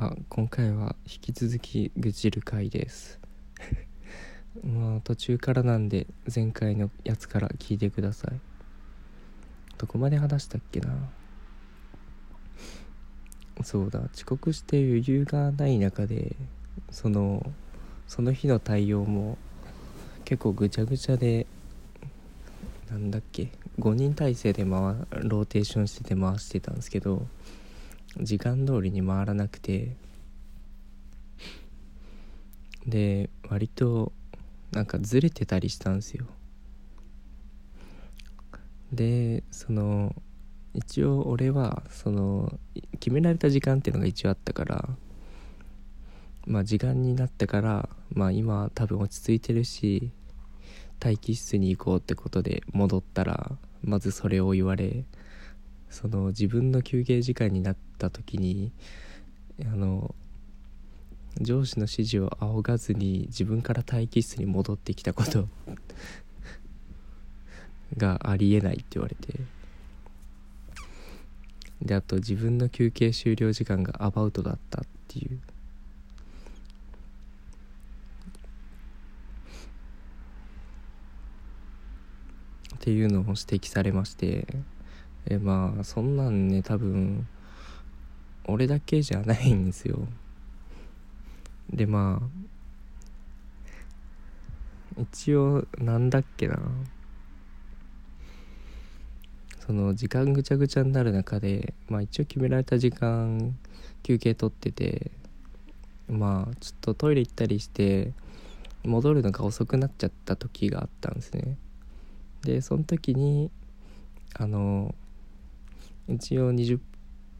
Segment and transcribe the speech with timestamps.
[0.00, 3.18] あ今回は引き続き愚痴る回です。
[4.62, 8.40] まあ途中からなんで前回のやつから聞いてください。
[9.76, 11.10] どこまで話したっけな？
[13.64, 16.36] そうだ遅刻して余裕がない中で
[16.92, 17.50] その
[18.06, 19.36] その日の対応も
[20.24, 21.48] 結構ぐちゃぐちゃで
[22.88, 27.26] なんだっけ5人体制で回ローテーションしてて回してたんですけど
[28.20, 29.96] 時間通りに回らなくて。
[32.86, 34.12] で割と
[34.72, 36.26] なんかずれてたりしたんですよ。
[38.92, 40.14] でその
[40.72, 42.58] 一応俺はその
[43.00, 44.88] 決められた時間っていうのが一応あったから
[46.46, 50.10] まあ時間になってからまあ今多分落ち着いてるし
[51.02, 55.04] 待機室に行こうってことで戻ったらまずそれを言われ
[55.90, 58.72] その自分の休憩時間になった時に
[59.62, 60.14] あの
[61.40, 65.48] 上司の指示を仰がずに自分から待機室に戻ってきたこと
[67.96, 69.34] がありえないって言われて。
[71.80, 75.40] であと自分の休憩終了時間がアバウトだったっていう。
[82.74, 84.46] っていうのを指摘されまして。
[85.26, 87.26] えまあそんなんね多分
[88.44, 90.08] 俺だけじゃないんですよ。
[91.70, 92.26] でまあ
[95.00, 96.58] 一応なんだっけな。
[99.60, 103.54] その時間ぐちゃぐちゃになる中でまあ一応決められた時間
[104.02, 105.10] 休憩取ってて
[106.08, 108.12] まあちょっとトイレ行ったりして
[108.84, 111.58] 戻るのが遅くなっちゃった時があったんですね。
[112.42, 113.50] でその時に
[114.34, 114.94] あの
[116.08, 116.80] 一応20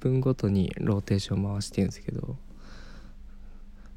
[0.01, 2.37] 分ごとにローテーション回してるんですけど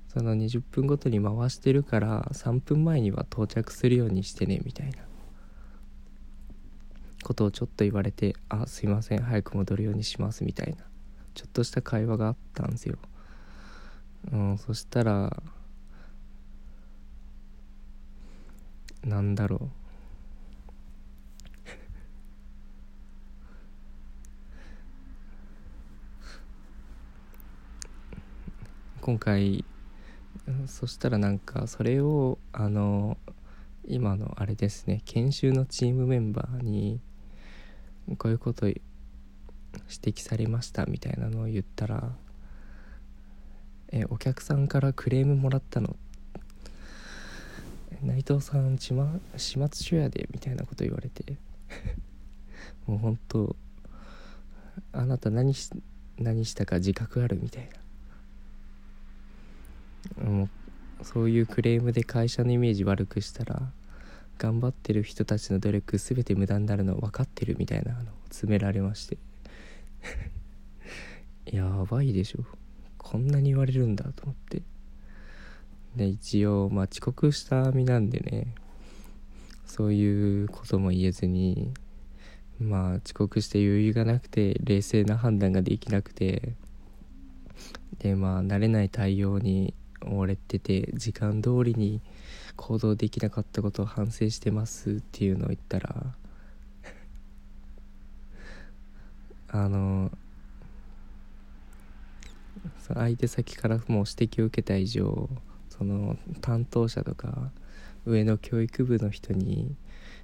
[0.07, 4.97] その20分ごとに回してるから3分前には到着するようにしてねみたいな。
[7.23, 10.83] ことをちょっと言われて「あすいません早く戻るようにします」みたいな。
[11.33, 12.97] ちょっとした会話があったんですよ。
[14.31, 15.41] うん、そしたら
[19.03, 19.80] なんだろう。
[29.01, 29.65] 今回
[30.67, 33.17] そしたらなんかそれをあの
[33.85, 36.99] 今のあれですね研修のチームメンバーに
[38.17, 38.81] こういうこと指
[39.89, 42.15] 摘されましたみたいなのを言ったら
[43.91, 45.95] 「えお客さんからクレームもらったの?」
[48.03, 48.93] 内藤さん始
[49.35, 51.37] 末書やでみたいなこと言われて。
[52.85, 53.55] もう本当
[54.91, 55.69] あなた何し
[56.17, 57.39] 何したか自覚ある？
[57.41, 57.80] みたいな。
[60.23, 60.49] もう
[61.03, 63.71] そういうクレームで会社のイメージ悪くしたら
[64.37, 69.17] 頑張ってる人たちの努力全て無駄になるの分かってるみたいなのを詰められまして。
[71.45, 72.45] やばいでしょ。
[72.97, 74.63] こんなに言われるんだと思って。
[75.95, 78.55] で一応まあ遅刻した身なんでね。
[79.65, 81.71] そういうことも言えずに
[82.59, 86.53] まあ遅刻して余裕がなくて冷静な判断ができなくて。
[87.99, 89.75] でまあ慣れない対応に
[90.05, 92.01] 追われてて時間通りに
[92.55, 96.05] 行動できなかったことを反省してますっていうのを言ったら
[99.49, 100.11] あの
[102.93, 105.29] 相手先からもう指摘を受けた以上
[105.69, 107.51] その担当者とか
[108.05, 109.75] 上の教育部の人に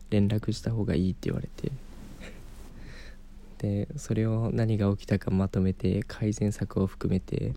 [0.10, 1.72] 連絡した方がいいって言われて。
[3.58, 7.54] でそれを何が起きたかまとめて改善策を含めて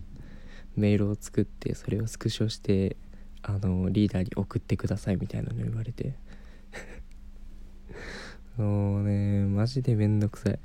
[0.75, 2.95] メールを作ってそれをスクショして
[3.43, 6.13] あのリーダーに送ってくださいみたいなの言われて。
[8.57, 10.59] もうねマジでめんどくさい。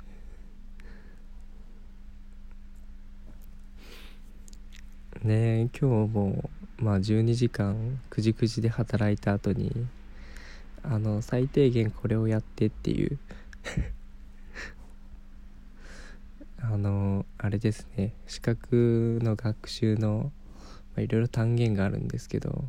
[5.23, 9.71] ね今日もまあ12時間9時9時で働いた後に
[10.83, 13.17] あの最低限これをやってっていう。
[16.59, 18.13] あのあれですね。
[18.27, 20.33] 資格の学習の
[20.97, 22.65] いろいろ単元があるんですけど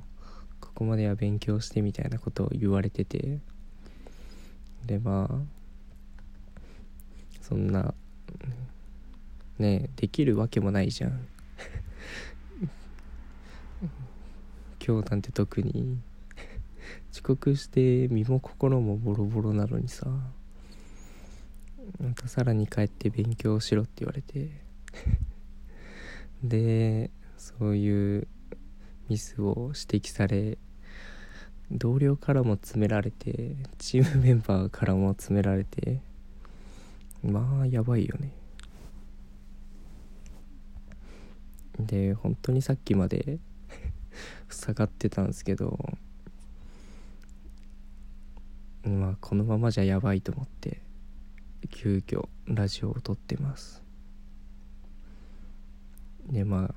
[0.60, 3.40] ここまでは勉強してみたいなことを言われてて。
[4.86, 5.34] でまあ
[7.42, 7.92] そんな
[9.58, 11.26] ねできるわけもないじゃん。
[14.78, 15.98] 今日なんて特に。
[17.12, 20.06] 遅刻して身も心もボロボロなのにさ。
[22.00, 24.67] またさらに帰って勉強しろって言われて。
[26.42, 28.28] でそういう
[29.08, 30.58] ミスを指摘され
[31.70, 36.00] 同僚からも詰められてチームメンバーからも詰められて
[37.22, 38.32] まあやばいよね。
[41.78, 43.38] で本当にさっきまで
[44.48, 45.78] 塞がってたんですけど
[48.82, 50.80] まあこのままじゃやばいと思って
[51.70, 53.87] 急遽ラジオを撮ってます。
[56.30, 56.74] でまあ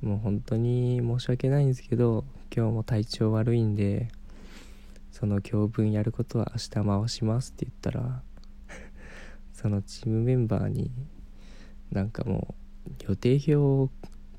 [0.00, 4.08] もう本当に申し訳ないんですけど今日も体調悪いんで
[5.10, 8.22] その教分やることは明日回しますって言ったら
[9.52, 10.90] そのチームメンバーに
[11.92, 12.54] なんかも
[12.88, 13.90] う予定表を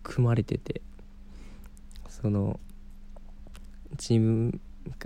[0.01, 0.81] 組まれてて
[2.09, 2.59] その
[3.97, 4.59] チーム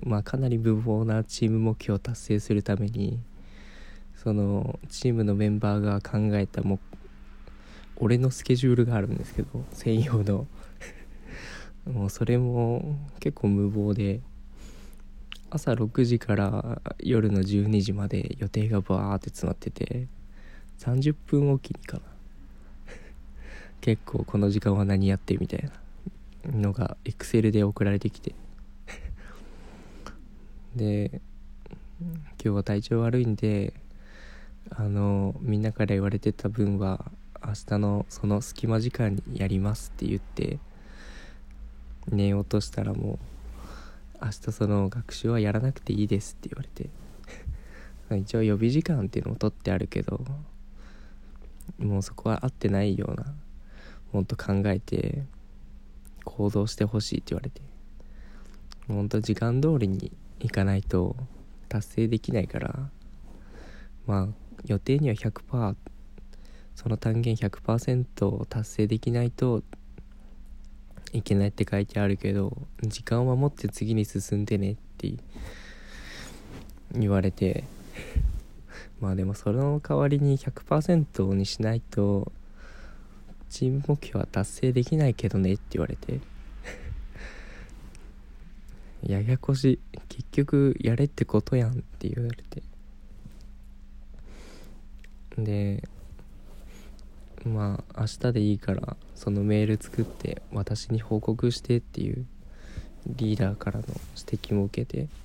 [0.03, 3.19] まあかなり無謀なチーム目標を達成するために
[4.15, 6.79] そのチームのメンバーが考えたも
[7.97, 10.47] 俺のスケジュールがあるんですけど専用の。
[11.85, 14.19] もうそれも結構無謀で
[15.51, 20.07] 朝6時から夜の12時まで予定がバーって詰まってて
[20.79, 22.03] 30分おきにかな。
[23.81, 25.71] 結構この時間は何やってみたい
[26.43, 28.35] なのが Excel で送られてきて。
[30.75, 31.21] で
[31.99, 33.73] 今日は体調悪いんで
[34.69, 37.11] あのみんなから言われてた分は
[37.47, 40.59] 明日のその隙間時間にやりますって言って
[42.07, 43.19] 寝ようとしたらも
[44.21, 46.89] う明日その学習はやらなくていいですって言われて。
[48.17, 50.23] 一応予備時間っていうのも取ってあるけど
[51.79, 53.33] もうそこは合ってないような
[54.13, 55.23] もっと考えて
[56.23, 57.61] 行動してほしいって言われて。
[58.87, 61.15] ほんと時間通りに行かないと
[61.69, 62.89] 達成できないから
[64.05, 64.27] まあ
[64.65, 65.75] 予定には100%
[66.75, 69.63] その単元100%を達成できないと
[71.13, 75.13] いけないって書いてあるけど時間を守って次に進んでねって
[76.91, 77.63] 言われて
[78.99, 82.31] まあでもその代わりに100%にしないと
[83.49, 86.19] チーム目標は達成できないけどねって言われて。
[89.07, 89.79] ややこしい。
[90.09, 92.63] 結局やれってことやんって言われて。
[95.37, 95.87] で
[97.45, 102.25] まあ明日でいいからそのメール作って私に報告してっていう
[103.07, 103.85] リーダーからの
[104.17, 105.07] 指摘も受けて。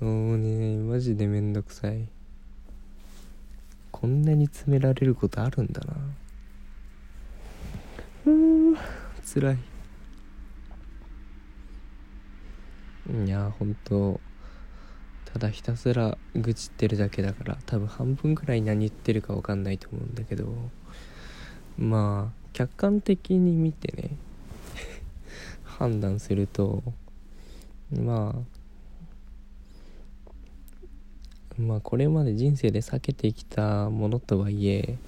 [0.00, 2.08] もうねマジでめんどくさい。
[3.90, 5.96] こんなに詰められることあるんだな。
[8.26, 8.76] うん
[9.24, 9.58] 辛い。
[13.24, 14.20] いやほんと。
[15.38, 20.46] ただひたすら愚痴ってるだけだから多分半分くらい何言ってるか分かんないと思うんだけど
[21.78, 24.10] まあ客観的に見てね
[25.62, 26.82] 判断すると
[27.92, 28.34] ま
[31.56, 34.98] あまあこれまで人生で避けてきたものとはいえ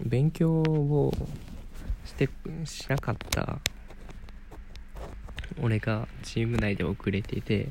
[0.00, 1.12] 勉強を
[2.04, 2.28] して
[2.64, 3.58] しなかった
[5.60, 7.68] 俺がチーム内で遅れてて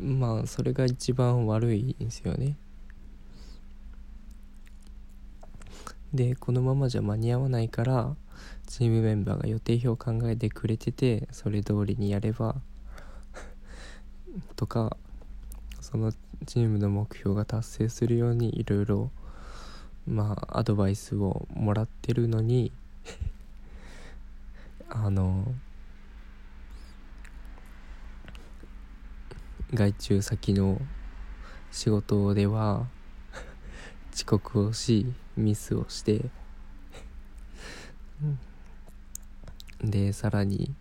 [0.00, 2.56] まあそれが一番悪いんですよね。
[6.14, 8.16] でこのままじゃ間に合わないから
[8.66, 12.56] チームメンバーが予定表を考えてくれててそれ通りにやれば
[14.56, 14.96] とか
[15.80, 16.12] その
[16.46, 19.10] チームの目標が達成するようにいろいろ
[20.06, 22.72] まあアドバイスをもらってるのに
[24.88, 25.54] あの
[29.72, 30.80] 外注先の
[31.70, 32.86] 仕事では
[34.12, 36.24] 遅刻をしミスをして
[39.82, 40.74] でさらに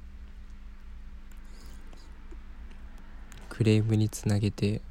[3.50, 4.82] クレームにつなげて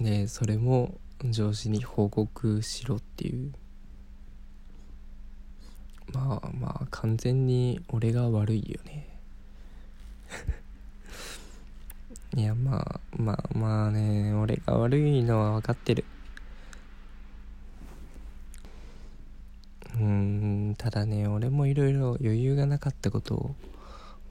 [0.00, 0.98] でそれも
[1.30, 3.52] 上司に報告しろっていう。
[6.12, 9.08] まあまあ完全に俺が悪いよね。
[12.34, 16.04] いやまあまあまあね俺が悪いのは分かってる。
[19.94, 23.54] うんただね俺もいろいろ余裕がなかったことを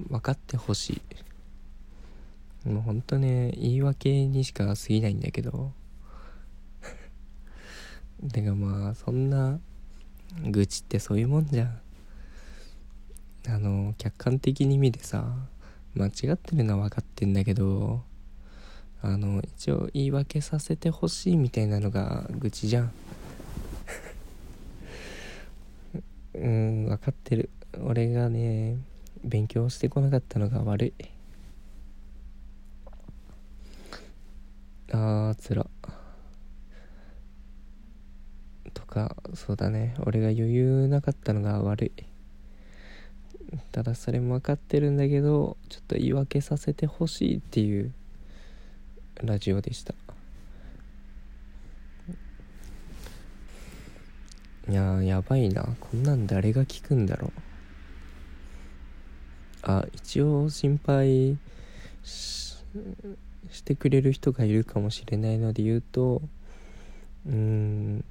[0.10, 1.02] 分かってほし
[2.66, 2.70] い。
[2.70, 5.72] もうほんとね言い訳にしか過ぎないんだけど。
[8.30, 9.60] てかまあそんな
[10.44, 11.80] 愚痴ってそういうもんじゃん。
[13.48, 15.26] あの客観的に見てさ
[15.96, 18.04] 間違ってるのは分かってんだけど
[19.02, 22.92] あの一応言い訳させてほしいみたいなのが愚痴じゃん。
[26.36, 27.50] うん分かってる。
[27.84, 28.78] 俺がね
[29.24, 30.94] 勉強してこなかったのが悪い。
[34.92, 35.66] あーつら
[38.92, 39.96] かそうだね。
[40.06, 42.04] 俺が余裕なかったのが悪い。
[43.72, 47.92] ただそれも分かってるんだけどちょっと言い訳させてほしいっていう
[49.24, 49.94] ラジオでした。
[54.70, 55.68] いややばいな。
[55.80, 57.32] こんなん誰が聞くんだろう。
[59.64, 61.38] あ一応心配
[62.14, 66.22] してくれる人がいるかもしれないので言うと
[67.26, 68.04] うん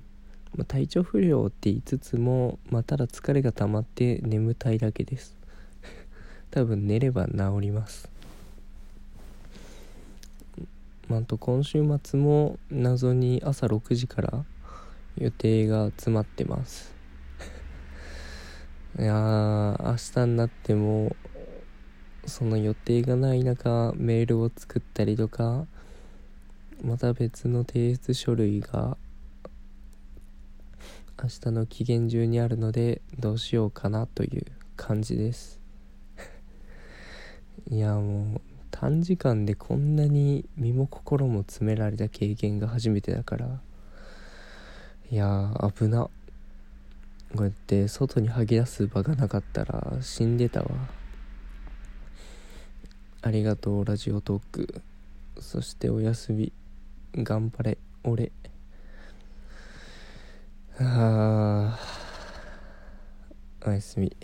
[0.60, 5.34] まあ体調不良って言いつつも、まあ、ただ疲れが溜まって眠たいだけです。
[6.52, 8.10] 多分寝れば治ります。
[11.08, 14.44] まあ、と今週末も謎に朝6時から
[15.16, 16.92] 予定が詰まってます。
[19.00, 21.16] いやー明日になっても
[22.26, 25.66] その予定がない中メールを作ったりとか
[26.84, 28.98] また別の提出書類が
[31.22, 35.60] 明日の期限中にあるのでどうしようかなという感じです。
[37.70, 43.60] いやもう短時間でこんなに身も心も詰められた経験が初めてだから。
[45.10, 46.04] いや危な。
[46.04, 46.10] こ
[47.40, 50.70] うやって外に吐き出す場がなかったら死んでたわ。
[53.20, 54.80] ありがとうラジオトーク。
[55.38, 56.50] そしておやすみ。
[57.14, 58.32] 頑張れ俺。
[60.78, 64.16] あーおやすみ。